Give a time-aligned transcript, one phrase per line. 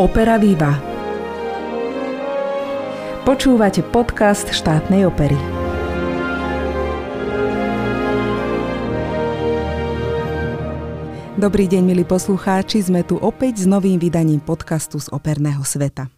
[0.00, 0.80] Opera Viva.
[3.28, 5.36] Počúvate podcast štátnej opery.
[11.36, 16.08] Dobrý deň, milí poslucháči, sme tu opäť s novým vydaním podcastu z operného sveta.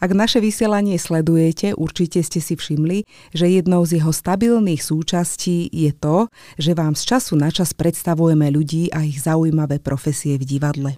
[0.00, 3.04] Ak naše vysielanie sledujete, určite ste si všimli,
[3.36, 8.48] že jednou z jeho stabilných súčastí je to, že vám z času na čas predstavujeme
[8.48, 10.96] ľudí a ich zaujímavé profesie v divadle.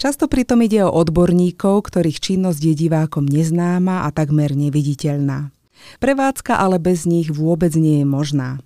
[0.00, 5.52] Často pritom ide o odborníkov, ktorých činnosť je divákom neznáma a takmer neviditeľná.
[5.98, 8.62] Prevádzka ale bez nich vôbec nie je možná.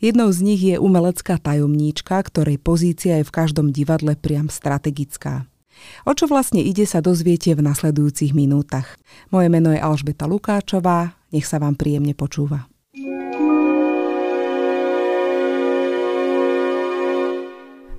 [0.00, 5.44] Jednou z nich je umelecká tajomníčka, ktorej pozícia je v každom divadle priam strategická.
[6.08, 8.96] O čo vlastne ide sa dozviete v nasledujúcich minútach.
[9.28, 12.70] Moje meno je Alžbeta Lukáčová, nech sa vám príjemne počúva.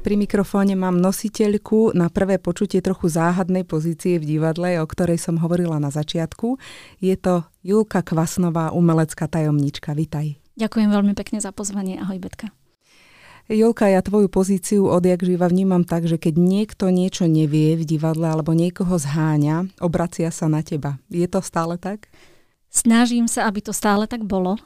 [0.06, 5.42] Pri mikrofóne mám nositeľku na prvé počutie trochu záhadnej pozície v divadle, o ktorej som
[5.42, 6.62] hovorila na začiatku.
[7.02, 9.98] Je to Julka Kvasnová, umelecká tajomnička.
[9.98, 10.38] Vitaj.
[10.62, 11.98] Ďakujem veľmi pekne za pozvanie.
[11.98, 12.54] Ahoj, Betka.
[13.50, 18.30] Jolka, ja tvoju pozíciu odjak živa vnímam tak, že keď niekto niečo nevie v divadle
[18.30, 21.02] alebo niekoho zháňa, obracia sa na teba.
[21.10, 22.14] Je to stále tak?
[22.70, 24.62] Snažím sa, aby to stále tak bolo.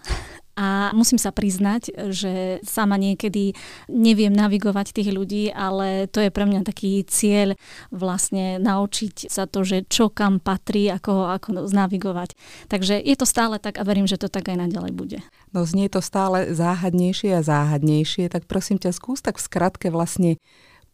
[0.60, 3.56] A musím sa priznať, že sama niekedy
[3.88, 7.56] neviem navigovať tých ľudí, ale to je pre mňa taký cieľ
[7.96, 12.36] vlastne naučiť sa to, že čo kam patrí, ako, ako navigovať.
[12.68, 15.20] Takže je to stále tak a verím, že to tak aj naďalej bude.
[15.56, 20.36] No znie to stále záhadnejšie a záhadnejšie, tak prosím ťa skús tak v skratke vlastne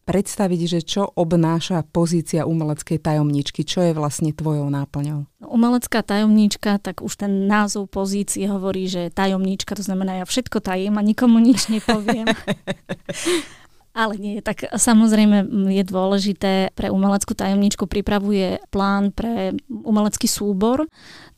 [0.06, 5.25] predstaviť, že čo obnáša pozícia umeleckej tajomničky, čo je vlastne tvojou náplňou?
[5.45, 10.95] Umelecká tajomníčka, tak už ten názov pozície hovorí, že tajomníčka, to znamená, ja všetko tajím
[10.97, 12.30] a nikomu nič nepoviem.
[13.96, 20.84] Ale nie, tak samozrejme je dôležité, pre umeleckú tajomničku pripravuje plán pre umelecký súbor,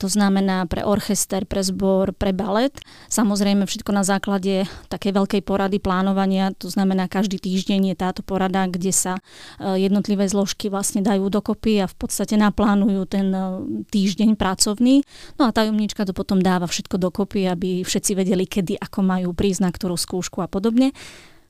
[0.01, 2.73] to znamená pre orchester, pre zbor, pre balet.
[3.13, 8.65] Samozrejme všetko na základe takej veľkej porady plánovania, to znamená každý týždeň je táto porada,
[8.65, 9.21] kde sa
[9.61, 13.41] e, jednotlivé zložky vlastne dajú dokopy a v podstate naplánujú ten e,
[13.85, 15.05] týždeň pracovný.
[15.37, 19.61] No a tajomnička to potom dáva všetko dokopy, aby všetci vedeli, kedy ako majú prísť
[19.61, 20.89] na ktorú skúšku a podobne.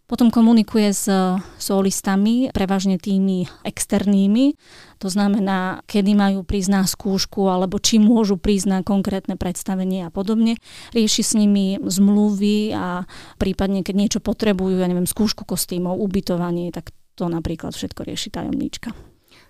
[0.08, 1.12] Potom komunikuje s
[1.60, 4.56] solistami, prevažne tými externými,
[5.04, 10.10] to znamená, kedy majú prísť na skúšku alebo či môžu prísť na konkrétne predstavenie a
[10.10, 10.56] podobne.
[10.96, 13.04] Rieši s nimi zmluvy a
[13.36, 18.96] prípadne, keď niečo potrebujú, ja neviem, skúšku kostýmov, ubytovanie, tak to napríklad všetko rieši tajomníčka.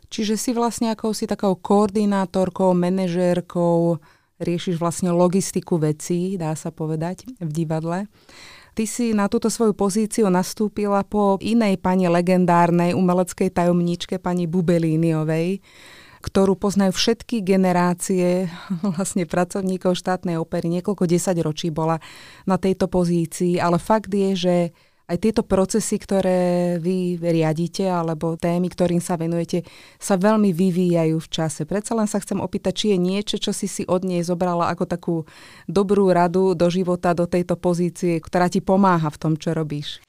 [0.09, 4.01] Čiže si vlastne akousi takou koordinátorkou, manažérkou,
[4.41, 8.09] riešiš vlastne logistiku vecí, dá sa povedať, v divadle.
[8.77, 15.65] Ty si na túto svoju pozíciu nastúpila po inej pani legendárnej umeleckej tajomníčke, pani Bubelíniovej,
[16.21, 18.45] ktorú poznajú všetky generácie
[18.93, 20.69] vlastne pracovníkov štátnej opery.
[20.69, 21.97] Niekoľko desaťročí bola
[22.45, 24.55] na tejto pozícii, ale fakt je, že
[25.07, 29.63] aj tieto procesy, ktoré vy riadite, alebo témy, ktorým sa venujete,
[29.95, 31.63] sa veľmi vyvíjajú v čase.
[31.63, 34.83] Predsa len sa chcem opýtať, či je niečo, čo si si od nej zobrala ako
[34.83, 35.15] takú
[35.65, 40.03] dobrú radu do života, do tejto pozície, ktorá ti pomáha v tom, čo robíš.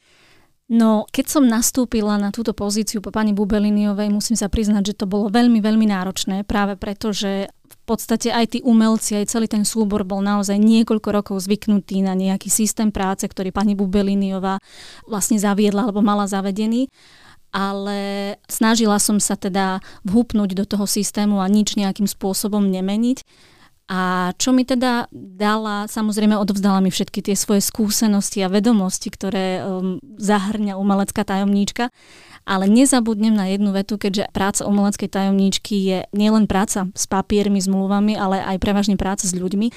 [0.69, 5.07] No, keď som nastúpila na túto pozíciu po pani Bubeliniovej, musím sa priznať, že to
[5.09, 7.49] bolo veľmi, veľmi náročné, práve preto, že
[7.89, 12.53] podstate aj tí umelci, aj celý ten súbor bol naozaj niekoľko rokov zvyknutý na nejaký
[12.53, 14.61] systém práce, ktorý pani Bubeliniová
[15.09, 16.93] vlastne zaviedla alebo mala zavedený
[17.49, 23.25] ale snažila som sa teda vhupnúť do toho systému a nič nejakým spôsobom nemeniť.
[23.89, 29.65] A čo mi teda dala, samozrejme odovzdala mi všetky tie svoje skúsenosti a vedomosti, ktoré
[29.65, 31.89] um, zahrňa umelecká tajomníčka.
[32.49, 38.17] Ale nezabudnem na jednu vetu, keďže práca umeleckej tajomníčky je nielen práca s papiermi, zmluvami,
[38.17, 39.69] ale aj prevažne práca s ľuďmi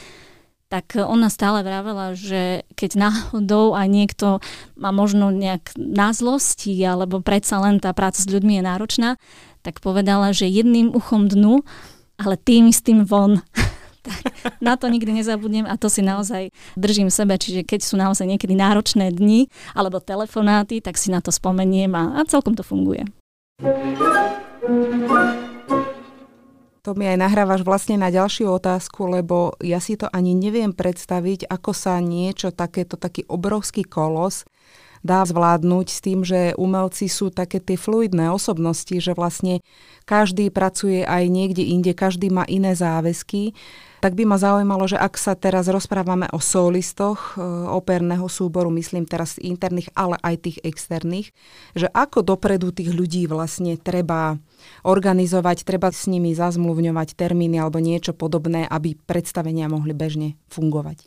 [0.72, 4.40] tak ona stále vravela, že keď náhodou aj niekto
[4.80, 9.10] má možno nejak na zlosti, alebo predsa len tá práca s ľuďmi je náročná,
[9.68, 11.68] tak povedala, že jedným uchom dnu,
[12.16, 13.44] ale tým istým von.
[14.66, 18.54] Na to nikdy nezabudnem a to si naozaj držím sebe, čiže keď sú naozaj niekedy
[18.58, 23.06] náročné dni alebo telefonáty, tak si na to spomeniem a, a celkom to funguje.
[26.82, 31.46] To mi aj nahrávaš vlastne na ďalšiu otázku, lebo ja si to ani neviem predstaviť,
[31.46, 34.50] ako sa niečo takéto, taký obrovský kolos
[35.06, 39.62] dá zvládnuť s tým, že umelci sú také tie fluidné osobnosti, že vlastne
[40.10, 43.54] každý pracuje aj niekde inde, každý má iné záväzky
[44.02, 49.06] Tak by ma zaujímalo, že ak sa teraz rozprávame o solistoch e, operného súboru, myslím
[49.06, 51.30] teraz interných, ale aj tých externých,
[51.78, 54.42] že ako dopredu tých ľudí vlastne treba
[54.82, 61.06] organizovať, treba s nimi zazmluvňovať termíny alebo niečo podobné, aby predstavenia mohli bežne fungovať.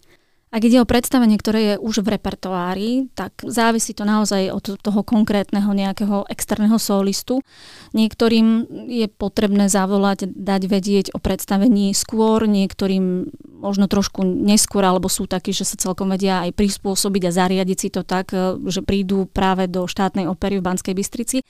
[0.54, 5.02] Ak ide o predstavenie, ktoré je už v repertoári, tak závisí to naozaj od toho
[5.02, 7.42] konkrétneho nejakého externého solistu.
[7.90, 15.26] Niektorým je potrebné zavolať, dať vedieť o predstavení skôr, niektorým možno trošku neskôr, alebo sú
[15.26, 18.30] takí, že sa celkom vedia aj prispôsobiť a zariadiť si to tak,
[18.70, 21.42] že prídu práve do štátnej opery v Banskej Bystrici.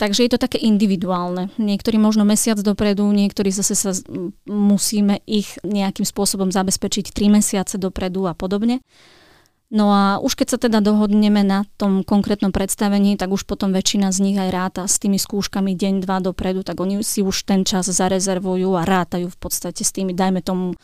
[0.00, 1.52] Takže je to také individuálne.
[1.60, 3.92] Niektorí možno mesiac dopredu, niektorí zase sa
[4.48, 8.80] musíme ich nejakým spôsobom zabezpečiť 3 mesiace dopredu a podobne.
[9.70, 14.10] No a už keď sa teda dohodneme na tom konkrétnom predstavení, tak už potom väčšina
[14.10, 17.62] z nich aj ráta s tými skúškami deň, dva dopredu, tak oni si už ten
[17.62, 20.74] čas zarezervujú a rátajú v podstate s tými, dajme tomu,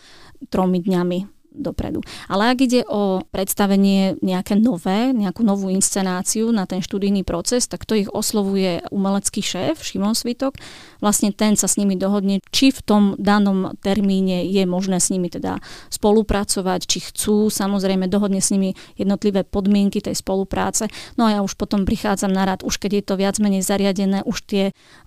[0.53, 2.05] tromi dňami dopredu.
[2.29, 7.89] Ale ak ide o predstavenie nejaké nové, nejakú novú inscenáciu na ten študijný proces, tak
[7.89, 10.61] to ich oslovuje umelecký šéf Šimon Svitok.
[11.01, 15.33] Vlastne ten sa s nimi dohodne, či v tom danom termíne je možné s nimi
[15.33, 15.59] teda
[15.89, 20.93] spolupracovať, či chcú, samozrejme dohodne s nimi jednotlivé podmienky tej spolupráce.
[21.17, 24.23] No a ja už potom prichádzam na rad, už keď je to viac menej zariadené,
[24.29, 24.65] už tie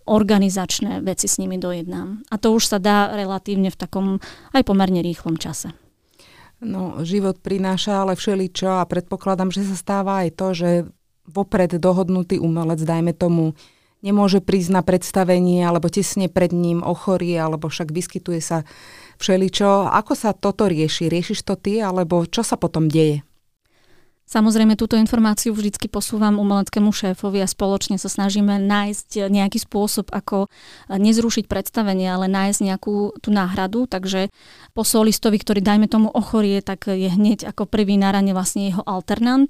[0.10, 2.26] organizačné veci s nimi dojednám.
[2.34, 4.06] A to už sa dá relatívne v takom
[4.58, 5.70] aj pomerne rýchlom čase.
[6.60, 10.70] No, život prináša ale všeličo a predpokladám, že sa stáva aj to, že
[11.24, 13.56] vopred dohodnutý umelec, dajme tomu,
[14.04, 18.68] nemôže prísť na predstavenie alebo tesne pred ním ochorie, alebo však vyskytuje sa
[19.24, 19.88] všeličo.
[19.88, 21.08] Ako sa toto rieši?
[21.08, 23.24] Riešiš to ty, alebo čo sa potom deje?
[24.30, 30.54] Samozrejme, túto informáciu vždycky posúvam umeleckému šéfovi a spoločne sa snažíme nájsť nejaký spôsob, ako
[30.86, 33.90] nezrušiť predstavenie, ale nájsť nejakú tú náhradu.
[33.90, 34.30] Takže
[34.78, 38.86] po solistovi, ktorý dajme tomu ochorie, tak je hneď ako prvý na rane vlastne jeho
[38.86, 39.50] alternant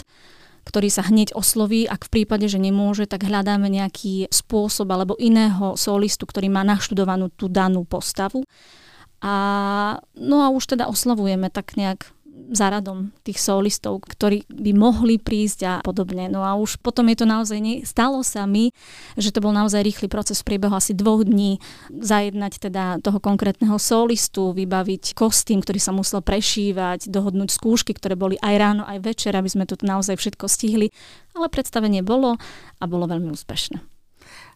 [0.60, 1.90] ktorý sa hneď osloví.
[1.90, 7.34] Ak v prípade, že nemôže, tak hľadáme nejaký spôsob alebo iného solistu, ktorý má naštudovanú
[7.34, 8.46] tú danú postavu.
[9.18, 9.34] A,
[10.14, 12.14] no a už teda oslovujeme tak nejak
[12.50, 16.28] za radom tých solistov, ktorí by mohli prísť a podobne.
[16.28, 18.74] No a už potom je to naozaj, ne, stalo sa mi,
[19.16, 21.62] že to bol naozaj rýchly proces v priebehu asi dvoch dní,
[21.94, 28.36] zajednať teda toho konkrétneho solistu, vybaviť kostým, ktorý sa musel prešívať, dohodnúť skúšky, ktoré boli
[28.42, 30.90] aj ráno, aj večer, aby sme tu naozaj všetko stihli.
[31.38, 32.36] Ale predstavenie bolo
[32.82, 33.80] a bolo veľmi úspešné.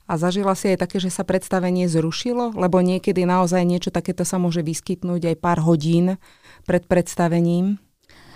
[0.04, 2.60] A zažila si aj také, že sa predstavenie zrušilo?
[2.60, 6.20] Lebo niekedy naozaj niečo takéto sa môže vyskytnúť aj pár hodín
[6.64, 7.80] pred predstavením.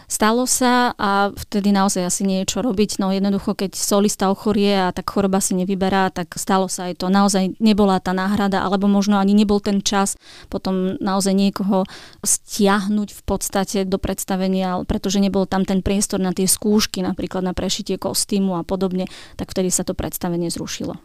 [0.07, 5.11] Stalo sa a vtedy naozaj asi niečo robiť, no jednoducho, keď solista ochorie a tak
[5.11, 7.11] choroba si nevyberá, tak stalo sa aj to.
[7.11, 10.15] Naozaj nebola tá náhrada, alebo možno ani nebol ten čas
[10.47, 11.83] potom naozaj niekoho
[12.23, 17.51] stiahnuť v podstate do predstavenia, pretože nebol tam ten priestor na tie skúšky, napríklad na
[17.51, 20.95] prešitie kostýmu a podobne, tak vtedy sa to predstavenie zrušilo.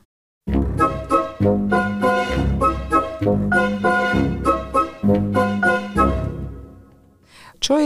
[0.46, 0.91] Čo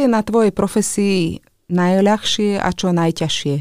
[0.06, 3.54] na tvojej profesii najľahšie a čo najťažšie?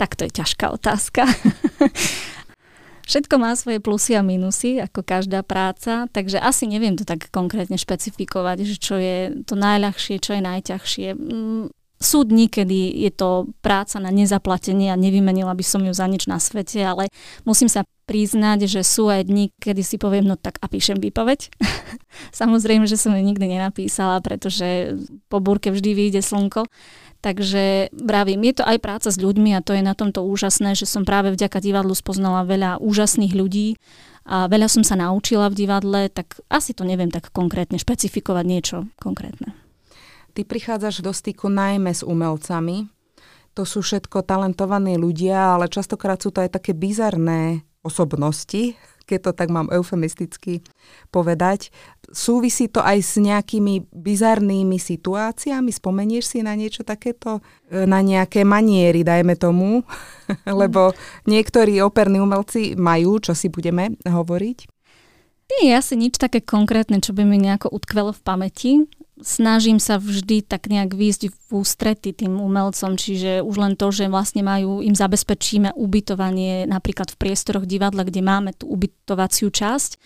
[0.00, 1.28] Tak to je ťažká otázka.
[3.10, 7.74] Všetko má svoje plusy a minusy, ako každá práca, takže asi neviem to tak konkrétne
[7.74, 11.08] špecifikovať, že čo je to najľahšie, čo je najťažšie.
[12.00, 16.24] Sú dni, kedy je to práca na nezaplatenie a nevymenila by som ju za nič
[16.24, 17.12] na svete, ale
[17.44, 21.52] musím sa priznať, že sú aj dni, kedy si poviem, no tak a píšem výpoveď.
[22.40, 24.96] Samozrejme, že som ju nikdy nenapísala, pretože
[25.28, 26.66] po búrke vždy vyjde slnko.
[27.20, 30.88] Takže vravím, je to aj práca s ľuďmi a to je na tomto úžasné, že
[30.88, 33.76] som práve vďaka divadlu spoznala veľa úžasných ľudí
[34.24, 38.88] a veľa som sa naučila v divadle, tak asi to neviem tak konkrétne špecifikovať niečo
[38.96, 39.52] konkrétne.
[40.30, 42.86] Ty prichádzaš do styku najmä s umelcami.
[43.58, 48.78] To sú všetko talentovaní ľudia, ale častokrát sú to aj také bizarné osobnosti,
[49.10, 50.62] keď to tak mám eufemisticky
[51.10, 51.74] povedať.
[52.14, 55.74] Súvisí to aj s nejakými bizarnými situáciami?
[55.74, 57.42] Spomenieš si na niečo takéto?
[57.70, 59.82] Na nejaké maniery, dajme tomu?
[60.46, 60.94] Lebo
[61.26, 64.79] niektorí operní umelci majú, čo si budeme hovoriť.
[65.50, 68.72] Nie je asi nič také konkrétne, čo by mi nejako utkvelo v pamäti
[69.22, 74.08] snažím sa vždy tak nejak výjsť v ústrety tým umelcom, čiže už len to, že
[74.08, 80.00] vlastne majú, im zabezpečíme ubytovanie napríklad v priestoroch divadla, kde máme tú ubytovaciu časť,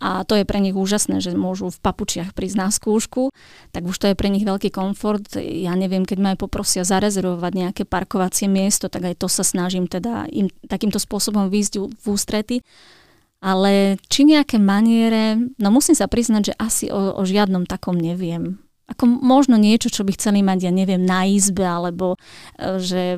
[0.00, 3.36] a to je pre nich úžasné, že môžu v papučiach prísť na skúšku,
[3.68, 5.28] tak už to je pre nich veľký komfort.
[5.36, 9.84] Ja neviem, keď ma aj poprosia zarezervovať nejaké parkovacie miesto, tak aj to sa snažím
[9.84, 12.56] teda im takýmto spôsobom výjsť v ústrety.
[13.40, 18.60] Ale či nejaké maniere, no musím sa priznať, že asi o, o žiadnom takom neviem
[18.90, 22.18] ako možno niečo, čo by chceli mať, ja neviem, na izbe, alebo
[22.58, 23.14] e, že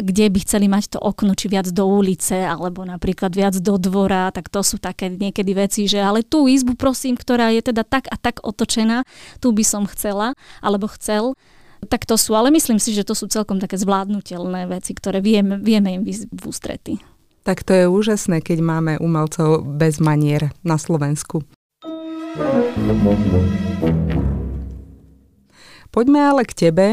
[0.00, 4.32] kde by chceli mať to okno, či viac do ulice, alebo napríklad viac do dvora,
[4.32, 8.08] tak to sú také niekedy veci, že ale tú izbu prosím, ktorá je teda tak
[8.08, 9.04] a tak otočená,
[9.44, 10.32] tu by som chcela,
[10.64, 11.36] alebo chcel,
[11.92, 15.60] tak to sú, ale myslím si, že to sú celkom také zvládnutelné veci, ktoré vieme,
[15.60, 16.96] vieme im v ústrety.
[17.46, 21.46] Tak to je úžasné, keď máme umelcov bez manier na Slovensku.
[25.94, 26.86] Poďme ale k tebe.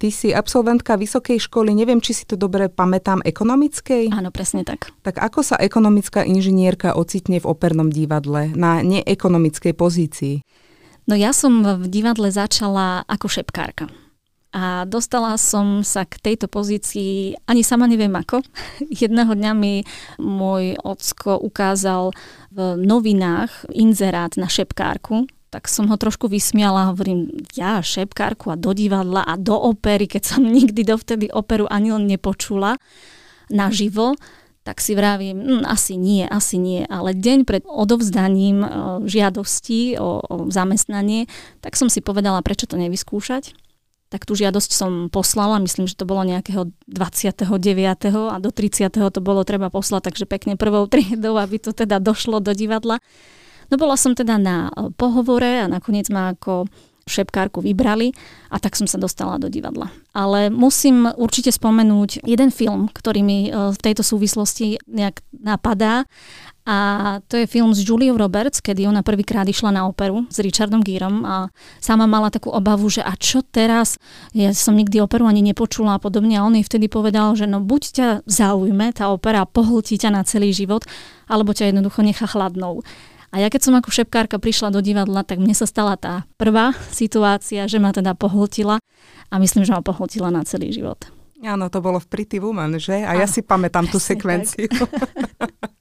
[0.00, 4.08] Ty si absolventka vysokej školy, neviem, či si to dobre pamätám, ekonomickej?
[4.08, 4.88] Áno, presne tak.
[5.04, 10.40] Tak ako sa ekonomická inžinierka ocitne v opernom divadle na neekonomickej pozícii?
[11.04, 13.92] No ja som v divadle začala ako šepkárka.
[14.50, 18.42] A dostala som sa k tejto pozícii, ani sama neviem ako.
[19.02, 19.86] Jedného dňa mi
[20.18, 22.10] môj ocko ukázal
[22.50, 27.26] v novinách inzerát na šepkárku tak som ho trošku vysmiala hovorím,
[27.58, 32.06] ja šepkárku a do divadla a do opery, keď som nikdy dovtedy operu ani len
[32.06, 32.78] nepočula
[33.50, 34.14] naživo,
[34.62, 38.68] tak si vravím, hm, asi nie, asi nie, ale deň pred odovzdaním e,
[39.10, 41.26] žiadosti o, o zamestnanie,
[41.58, 43.50] tak som si povedala, prečo to nevyskúšať.
[44.10, 47.46] Tak tú žiadosť som poslala, myslím, že to bolo nejakého 29.
[48.10, 48.90] a do 30.
[48.90, 52.98] to bolo treba poslať, takže pekne prvou triedou, aby to teda došlo do divadla.
[53.70, 56.66] No bola som teda na e, pohovore a nakoniec ma ako
[57.10, 58.14] šepkárku vybrali
[58.50, 59.90] a tak som sa dostala do divadla.
[60.14, 66.06] Ale musím určite spomenúť jeden film, ktorý mi e, v tejto súvislosti nejak napadá
[66.70, 66.78] a
[67.26, 71.24] to je film s Juliou Roberts, kedy ona prvýkrát išla na operu s Richardom Gerom
[71.26, 71.48] a
[71.80, 73.96] sama mala takú obavu, že a čo teraz?
[74.36, 77.58] Ja som nikdy operu ani nepočula a podobne a on jej vtedy povedal, že no
[77.64, 80.84] buď ťa zaujme tá opera, pohltí ťa na celý život,
[81.26, 82.84] alebo ťa jednoducho nechá chladnou.
[83.30, 86.74] A ja keď som ako šepkárka prišla do divadla, tak mne sa stala tá prvá
[86.90, 88.82] situácia, že ma teda pohltila
[89.30, 90.98] a myslím, že ma pohltila na celý život.
[91.40, 93.00] Áno, to bolo v Pretty Woman, že?
[93.00, 94.68] A ja si pamätám tú sekvenciu.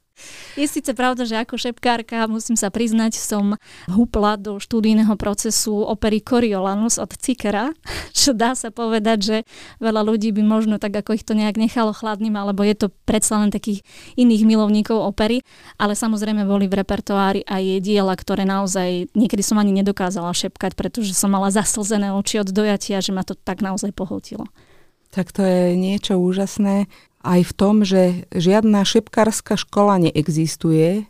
[0.60, 3.56] Je síce pravda, že ako šepkárka, musím sa priznať, som
[3.88, 7.72] húpla do štúdijného procesu opery Coriolanus od Cikera,
[8.20, 9.38] čo dá sa povedať, že
[9.80, 13.40] veľa ľudí by možno tak, ako ich to nejak nechalo chladným, alebo je to predsa
[13.40, 13.88] len takých
[14.20, 15.48] iných milovníkov opery,
[15.80, 21.16] ale samozrejme boli v repertoári aj diela, ktoré naozaj niekedy som ani nedokázala šepkať, pretože
[21.16, 24.44] som mala zaslzené oči od dojatia, že ma to tak naozaj pohltilo.
[25.10, 26.92] Tak to je niečo úžasné
[27.24, 31.08] aj v tom, že žiadna šepkárska škola neexistuje,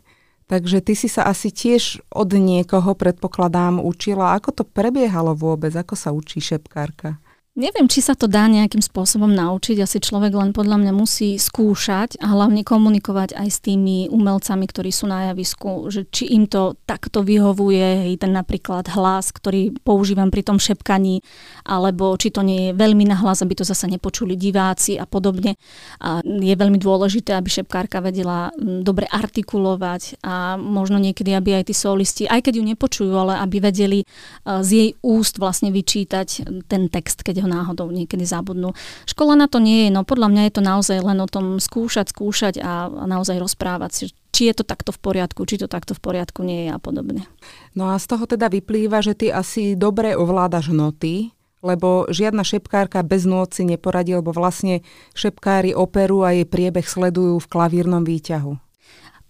[0.50, 4.34] takže ty si sa asi tiež od niekoho, predpokladám, učila.
[4.34, 5.70] Ako to prebiehalo vôbec?
[5.70, 7.22] Ako sa učí šepkárka?
[7.58, 9.82] Neviem, či sa to dá nejakým spôsobom naučiť.
[9.82, 14.94] Asi človek len podľa mňa musí skúšať a hlavne komunikovať aj s tými umelcami, ktorí
[14.94, 20.30] sú na javisku, že či im to takto vyhovuje, hej, ten napríklad hlas, ktorý používam
[20.30, 21.26] pri tom šepkaní,
[21.66, 25.58] alebo či to nie je veľmi nahlas, aby to zase nepočuli diváci a podobne.
[26.06, 31.74] A je veľmi dôležité, aby šepkárka vedela dobre artikulovať a možno niekedy, aby aj tí
[31.74, 34.06] solisti, aj keď ju nepočujú, ale aby vedeli
[34.46, 38.76] z jej úst vlastne vyčítať ten text, keď ho náhodou niekedy zabudnú.
[39.08, 42.12] Škola na to nie je, no podľa mňa je to naozaj len o tom skúšať,
[42.12, 45.92] skúšať a, a naozaj rozprávať si, či je to takto v poriadku, či to takto
[45.96, 47.26] v poriadku nie je a podobne.
[47.74, 53.04] No a z toho teda vyplýva, že ty asi dobre ovládaš noty, lebo žiadna šepkárka
[53.04, 54.80] bez si neporadí, lebo vlastne
[55.12, 58.69] šepkári operu a jej priebeh sledujú v klavírnom výťahu.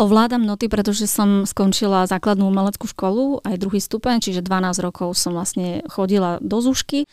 [0.00, 5.37] Ovládam noty, pretože som skončila základnú umeleckú školu, aj druhý stupeň, čiže 12 rokov som
[5.37, 7.04] vlastne chodila do Zušky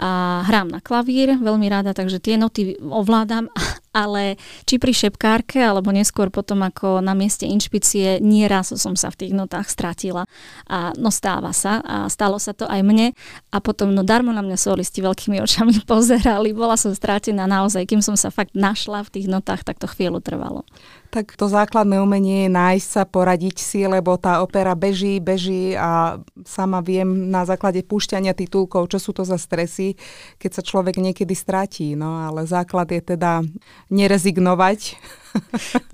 [0.00, 3.52] a hrám na klavír veľmi rada, takže tie noty ovládam,
[3.90, 9.26] ale či pri šepkárke, alebo neskôr potom ako na mieste inšpície, nieraz som sa v
[9.26, 10.30] tých notách stratila.
[10.70, 13.10] A no stáva sa a stalo sa to aj mne
[13.50, 18.02] a potom no darmo na mňa solisti veľkými očami pozerali, bola som stratená naozaj, kým
[18.02, 20.62] som sa fakt našla v tých notách, tak to chvíľu trvalo.
[21.10, 26.22] Tak to základné umenie je nájsť sa, poradiť si, lebo tá opera beží, beží a
[26.46, 29.98] sama viem na základe púšťania titulkov, čo sú to za stresy,
[30.38, 31.98] keď sa človek niekedy stratí.
[31.98, 33.42] No ale základ je teda
[33.90, 34.96] nerezignovať.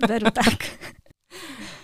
[0.09, 0.57] Veru tak.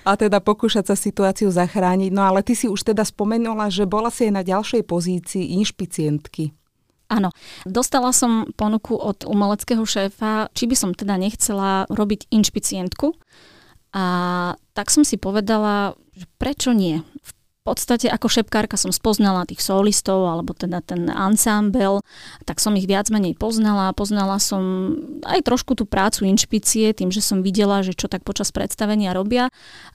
[0.03, 2.11] a teda pokúšať sa situáciu zachrániť.
[2.11, 6.51] No ale ty si už teda spomenula, že bola si aj na ďalšej pozícii inšpicientky.
[7.11, 7.29] Áno,
[7.67, 13.13] dostala som ponuku od umeleckého šéfa, či by som teda nechcela robiť inšpicientku.
[13.93, 14.05] A
[14.73, 17.05] tak som si povedala, že prečo nie.
[17.63, 22.03] Podstate ako šepkárka som spoznala tých solistov, alebo teda ten ensemble,
[22.43, 23.95] tak som ich viac menej poznala.
[23.95, 24.93] Poznala som
[25.23, 29.47] aj trošku tú prácu inšpície, tým, že som videla, že čo tak počas predstavenia robia.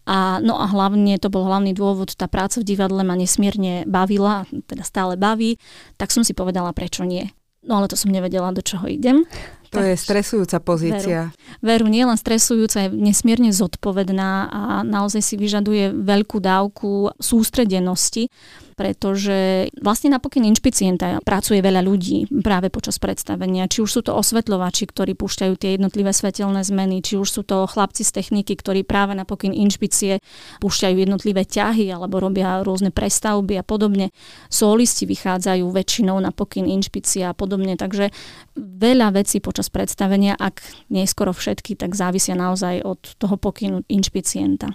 [0.09, 4.49] A, no a hlavne, to bol hlavný dôvod, tá práca v divadle ma nesmierne bavila,
[4.65, 5.61] teda stále baví,
[6.01, 7.29] tak som si povedala, prečo nie.
[7.69, 9.29] No ale to som nevedela, do čoho idem.
[9.73, 11.33] To je stresujúca pozícia.
[11.61, 18.33] Veru, veru nie len stresujúca, je nesmierne zodpovedná a naozaj si vyžaduje veľkú dávku sústredenosti
[18.79, 23.67] pretože vlastne na pokyn inšpicienta pracuje veľa ľudí práve počas predstavenia.
[23.67, 27.67] Či už sú to osvetľovači, ktorí púšťajú tie jednotlivé svetelné zmeny, či už sú to
[27.67, 30.23] chlapci z techniky, ktorí práve na pokyn inšpicie
[30.63, 34.15] púšťajú jednotlivé ťahy alebo robia rôzne prestavby a podobne.
[34.47, 38.15] Solisti vychádzajú väčšinou na pokyn inšpicie a podobne, takže
[38.55, 40.63] veľa vecí počas predstavenia, ak
[40.95, 44.71] nie skoro všetky, tak závisia naozaj od toho pokynu inšpicienta.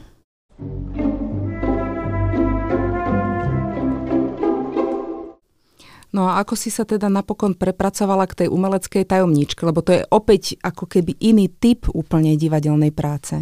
[6.13, 10.05] No a ako si sa teda napokon prepracovala k tej umeleckej tajomničke, lebo to je
[10.13, 13.41] opäť ako keby iný typ úplne divadelnej práce.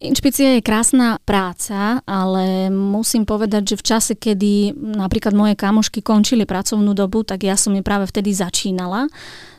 [0.00, 6.48] Inšpícia je krásna práca, ale musím povedať, že v čase, kedy napríklad moje kamošky končili
[6.48, 9.12] pracovnú dobu, tak ja som je práve vtedy začínala.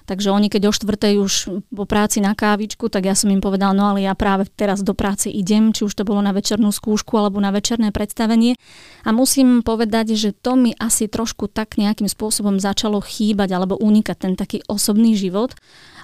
[0.09, 1.33] Takže oni keď o štvrtej už
[1.69, 4.97] po práci na kávičku, tak ja som im povedala, no ale ja práve teraz do
[4.97, 8.57] práce idem, či už to bolo na večernú skúšku alebo na večerné predstavenie.
[9.05, 14.17] A musím povedať, že to mi asi trošku tak nejakým spôsobom začalo chýbať alebo unikať
[14.17, 15.53] ten taký osobný život.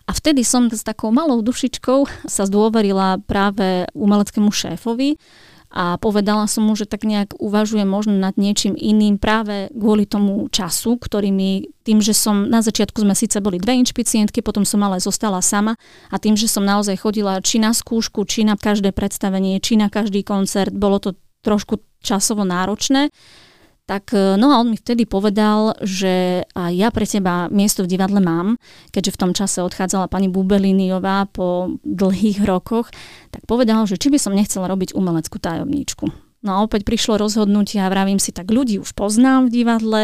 [0.08, 5.20] A vtedy som s takou malou dušičkou sa zdôverila práve umeleckému šéfovi,
[5.68, 10.48] a povedala som mu, že tak nejak uvažujem možno nad niečím iným práve kvôli tomu
[10.48, 14.80] času, ktorý mi, tým, že som, na začiatku sme síce boli dve inšpicientky, potom som
[14.88, 15.76] ale zostala sama
[16.08, 19.92] a tým, že som naozaj chodila či na skúšku, či na každé predstavenie, či na
[19.92, 23.12] každý koncert, bolo to trošku časovo náročné,
[23.88, 28.20] tak e, no a on mi vtedy povedal, že ja pre teba miesto v divadle
[28.20, 28.60] mám,
[28.92, 32.92] keďže v tom čase odchádzala pani Bubeliniová po dlhých rokoch,
[33.32, 36.12] tak povedal, že či by som nechcela robiť umeleckú tajomníčku.
[36.46, 40.04] No a opäť prišlo rozhodnutie a vravím si, tak ľudí už poznám v divadle,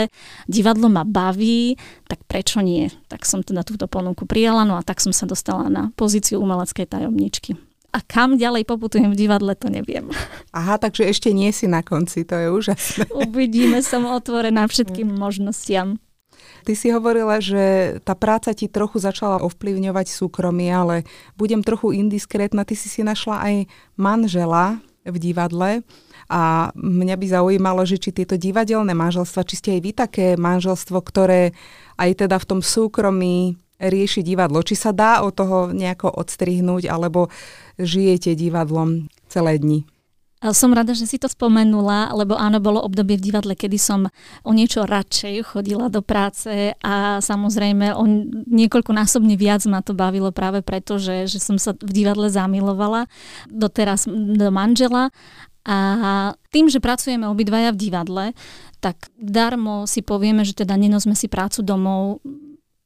[0.50, 1.78] divadlo ma baví,
[2.10, 2.90] tak prečo nie?
[3.12, 6.90] Tak som teda túto ponuku prijala, no a tak som sa dostala na pozíciu umeleckej
[6.90, 10.10] tajomničky a kam ďalej poputujem v divadle, to neviem.
[10.50, 13.06] Aha, takže ešte nie si na konci, to je úžasné.
[13.29, 16.01] Uvidíme, som otvorená všetkým možnostiam.
[16.66, 21.06] Ty si hovorila, že tá práca ti trochu začala ovplyvňovať súkromie, ale
[21.38, 22.66] budem trochu indiskrétna.
[22.66, 23.56] Ty si si našla aj
[24.00, 25.84] manžela v divadle
[26.32, 30.98] a mňa by zaujímalo, že či tieto divadelné manželstva, či ste aj vy také manželstvo,
[31.03, 31.51] ktoré
[32.00, 34.63] aj teda v tom súkromí rieši divadlo.
[34.63, 37.27] Či sa dá od toho nejako odstrihnúť, alebo
[37.75, 39.83] žijete divadlom celé dni?
[40.51, 44.11] Som rada, že si to spomenula, lebo áno, bolo obdobie v divadle, kedy som
[44.43, 48.03] o niečo radšej chodila do práce a samozrejme o
[48.51, 53.07] niekoľkonásobne viac ma to bavilo práve preto, že, že som sa v divadle zamilovala
[53.48, 55.15] doteraz do manžela
[55.63, 55.77] a
[56.51, 58.25] tým, že pracujeme obidvaja v divadle,
[58.83, 62.19] tak darmo si povieme, že teda nenosme si prácu domov,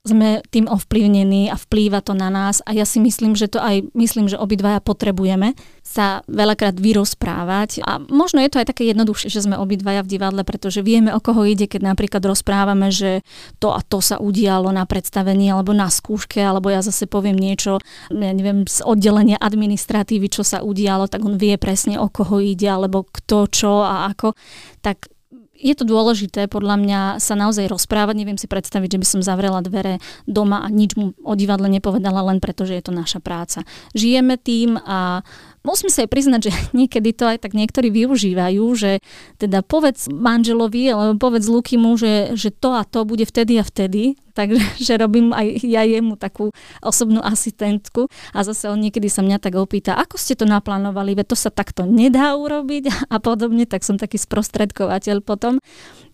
[0.07, 3.91] sme tým ovplyvnení a vplýva to na nás a ja si myslím, že to aj
[3.93, 9.43] myslím, že obidvaja potrebujeme sa veľakrát vyrozprávať a možno je to aj také jednoduchšie, že
[9.43, 13.23] sme obidvaja v divadle, pretože vieme, o koho ide, keď napríklad rozprávame, že
[13.59, 17.79] to a to sa udialo na predstavení alebo na skúške, alebo ja zase poviem niečo,
[18.11, 22.67] ja neviem, z oddelenia administratívy, čo sa udialo, tak on vie presne, o koho ide,
[22.67, 24.35] alebo kto, čo a ako.
[24.83, 25.16] Tak
[25.57, 28.13] je to dôležité podľa mňa sa naozaj rozprávať.
[28.13, 29.97] Neviem si predstaviť, že by som zavrela dvere
[30.29, 33.65] doma a nič mu o divadle nepovedala len preto, že je to naša práca.
[33.97, 35.25] Žijeme tým a
[35.67, 39.03] musím sa aj priznať, že niekedy to aj tak niektorí využívajú, že
[39.35, 44.15] teda povedz manželovi alebo povedz Lukimu, že, že to a to bude vtedy a vtedy,
[44.37, 48.07] takže že robím aj ja jemu takú osobnú asistentku.
[48.31, 51.51] A zase on niekedy sa mňa tak opýta, ako ste to naplánovali, veď to sa
[51.51, 55.59] takto nedá urobiť a podobne, tak som taký sprostredkovateľ potom.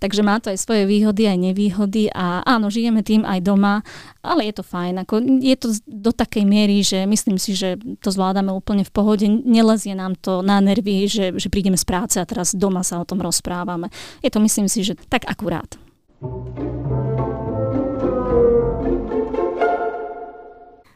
[0.04, 2.12] Takže má to aj svoje výhody, aj nevýhody.
[2.12, 3.88] A áno, žijeme tým aj doma,
[4.24, 5.04] ale je to fajn.
[5.04, 9.28] Ako, je to do takej miery, že myslím si, že to zvládame úplne v pohode.
[9.28, 13.06] Nelezie nám to na nervy, že, že prídeme z práce a teraz doma sa o
[13.06, 13.92] tom rozprávame.
[14.24, 15.76] Je to myslím si, že tak akurát.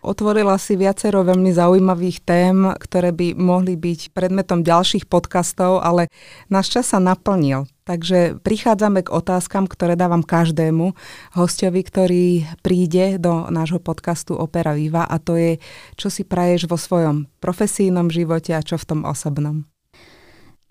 [0.07, 6.07] Otvorila si viacero veľmi zaujímavých tém, ktoré by mohli byť predmetom ďalších podcastov, ale
[6.47, 7.67] náš čas sa naplnil.
[7.83, 10.95] Takže prichádzame k otázkam, ktoré dávam každému
[11.35, 15.59] hostovi, ktorý príde do nášho podcastu Opera Viva a to je,
[15.99, 19.67] čo si praješ vo svojom profesijnom živote a čo v tom osobnom.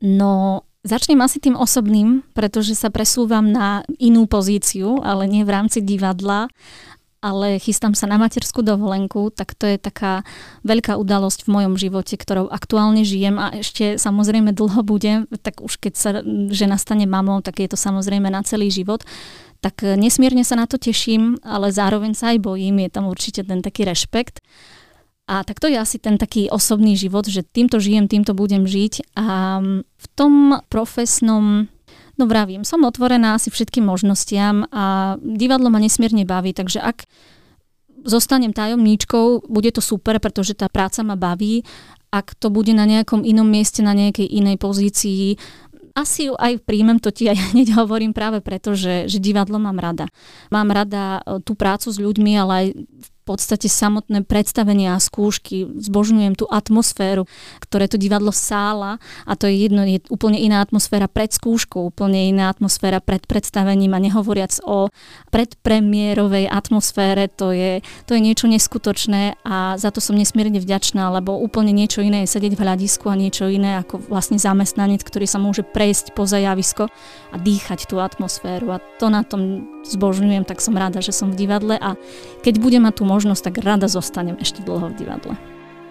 [0.00, 5.82] No, Začnem asi tým osobným, pretože sa presúvam na inú pozíciu, ale nie v rámci
[5.82, 6.46] divadla,
[7.26, 10.22] ale chystám sa na materskú dovolenku, tak to je taká
[10.62, 15.82] veľká udalosť v mojom živote, ktorou aktuálne žijem a ešte samozrejme dlho budem, tak už
[15.82, 16.10] keď sa
[16.54, 19.02] žena stane mamou, tak je to samozrejme na celý život.
[19.58, 23.58] Tak nesmierne sa na to teším, ale zároveň sa aj bojím, je tam určite ten
[23.58, 24.38] taký rešpekt.
[25.26, 29.18] A tak to je asi ten taký osobný život, že týmto žijem, týmto budem žiť.
[29.18, 31.66] A v tom profesnom,
[32.16, 37.04] no vravím, som otvorená asi všetkým možnostiam a divadlo ma nesmierne baví, takže ak
[38.06, 41.66] zostanem tajomníčkou, bude to super, pretože tá práca ma baví.
[42.14, 45.34] Ak to bude na nejakom inom mieste, na nejakej inej pozícii,
[45.96, 49.80] asi ju aj príjmem, to ti aj hneď hovorím práve preto, že, že divadlo mám
[49.80, 50.06] rada.
[50.52, 55.66] Mám rada e, tú prácu s ľuďmi, ale aj v podstate samotné predstavenia a skúšky,
[55.82, 57.26] zbožňujem tú atmosféru,
[57.58, 62.30] ktoré to divadlo sála a to je jedno, je úplne iná atmosféra pred skúškou, úplne
[62.30, 64.94] iná atmosféra pred predstavením a nehovoriac o
[65.34, 71.34] predpremiérovej atmosfére, to je, to je niečo neskutočné a za to som nesmierne vďačná, lebo
[71.34, 75.42] úplne niečo iné je sedieť v hľadisku a niečo iné ako vlastne zamestnanec, ktorý sa
[75.42, 76.86] môže prejsť poza javisko
[77.34, 81.46] a dýchať tú atmosféru a to na tom zbožňujem, tak som rada, že som v
[81.46, 81.94] divadle a
[82.42, 85.34] keď budem mať tú možnosť, tak rada zostanem ešte dlho v divadle.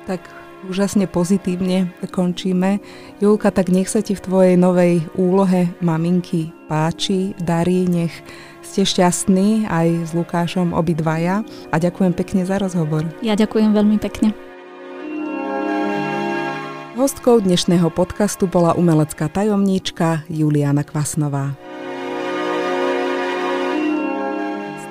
[0.06, 0.22] Tak
[0.70, 2.82] úžasne pozitívne končíme.
[3.22, 8.14] Julka, tak nech sa ti v tvojej novej úlohe maminky páči, darí, nech
[8.66, 13.06] ste šťastní aj s Lukášom obidvaja a ďakujem pekne za rozhovor.
[13.22, 14.34] Ja ďakujem veľmi pekne.
[16.96, 21.54] Hostkou dnešného podcastu bola umelecká tajomníčka Juliana Kvasnová.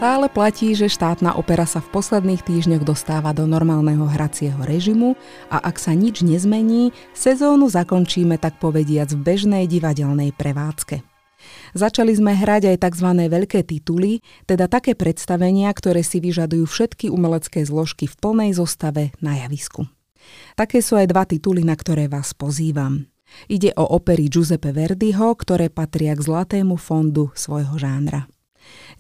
[0.05, 5.17] Stále platí, že štátna opera sa v posledných týždňoch dostáva do normálneho hracieho režimu
[5.49, 11.01] a ak sa nič nezmení, sezónu zakončíme tak povediac v bežnej divadelnej prevádzke.
[11.73, 13.09] Začali sme hrať aj tzv.
[13.17, 19.41] veľké tituly, teda také predstavenia, ktoré si vyžadujú všetky umelecké zložky v plnej zostave na
[19.41, 19.89] javisku.
[20.53, 23.09] Také sú aj dva tituly, na ktoré vás pozývam.
[23.49, 28.29] Ide o opery Giuseppe Verdiho, ktoré patria k zlatému fondu svojho žánra.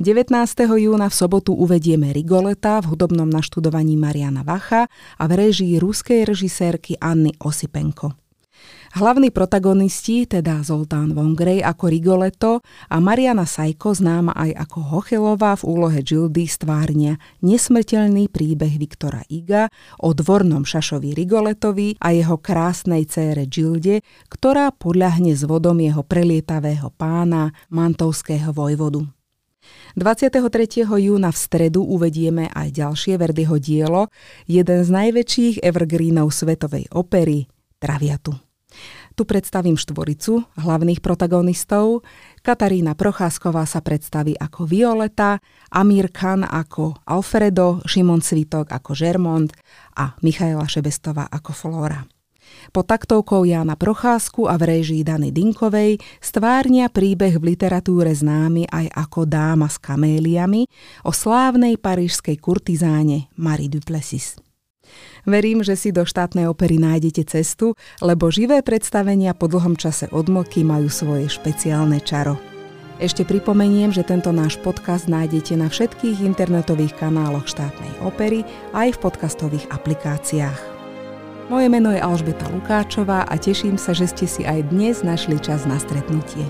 [0.02, 0.34] 19.
[0.78, 6.98] júna v sobotu uvedieme Rigoleta v hudobnom naštudovaní Mariana Vacha a v režii ruskej režisérky
[6.98, 8.24] Anny Osipenko.
[8.94, 15.66] Hlavní protagonisti, teda Zoltán Vongrej ako Rigoletto a Mariana Sajko, známa aj ako Hochelová v
[15.66, 19.66] úlohe Gildy, stvárnia nesmrteľný príbeh Viktora Iga
[19.98, 23.98] o dvornom šašovi Rigoletovi a jeho krásnej cére Gilde,
[24.30, 29.10] ktorá podľahne s vodom jeho prelietavého pána, mantovského vojvodu.
[29.94, 30.86] 23.
[30.86, 34.10] júna v stredu uvedieme aj ďalšie Verdiho dielo,
[34.50, 37.46] jeden z najväčších evergreenov svetovej opery
[37.78, 38.34] Traviatu.
[39.14, 42.02] Tu predstavím štvoricu hlavných protagonistov.
[42.42, 45.38] Katarína Procházková sa predstaví ako Violeta,
[45.70, 49.54] Amir Khan ako Alfredo, Šimon Cvitok ako Žermont
[49.94, 52.02] a Michaela Šebestová ako Flora.
[52.70, 58.86] Pod taktovkou Jána Procházku a v režii Dany Dinkovej stvárnia príbeh v literatúre známy aj
[58.94, 60.64] ako Dáma s kaméliami
[61.04, 64.40] o slávnej parížskej kurtizáne Marie Duplessis.
[65.24, 67.72] Verím, že si do štátnej opery nájdete cestu,
[68.04, 72.36] lebo živé predstavenia po dlhom čase odmlky majú svoje špeciálne čaro.
[73.00, 79.02] Ešte pripomeniem, že tento náš podcast nájdete na všetkých internetových kanáloch štátnej opery aj v
[79.02, 80.73] podcastových aplikáciách.
[81.44, 85.68] Moje meno je Alžbeta Lukáčová a teším sa, že ste si aj dnes našli čas
[85.68, 86.40] na stretnutie.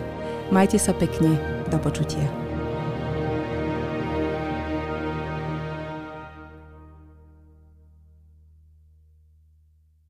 [0.55, 1.35] Majte sa pekne,
[1.67, 2.44] do počutia.